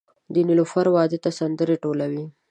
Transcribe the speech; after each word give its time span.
د 0.33 0.35
نیلوفر 0.47 0.85
واده 0.95 1.17
ته 1.23 1.29
سندرې 1.39 1.75
ټولوي 1.83 2.25